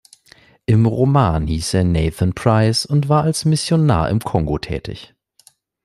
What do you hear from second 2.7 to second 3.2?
und